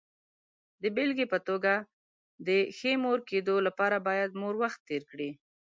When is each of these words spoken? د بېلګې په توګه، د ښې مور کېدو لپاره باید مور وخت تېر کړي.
د 0.81 0.83
بېلګې 0.95 1.25
په 1.33 1.39
توګه، 1.47 1.73
د 2.47 2.49
ښې 2.77 2.93
مور 3.03 3.19
کېدو 3.29 3.55
لپاره 3.67 3.97
باید 4.07 4.31
مور 4.41 4.55
وخت 4.63 4.79
تېر 4.89 5.03
کړي. 5.11 5.31